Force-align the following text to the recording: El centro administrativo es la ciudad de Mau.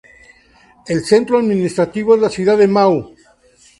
El 0.87 1.05
centro 1.05 1.37
administrativo 1.37 2.15
es 2.15 2.21
la 2.21 2.31
ciudad 2.31 2.57
de 2.57 2.67
Mau. 2.67 3.13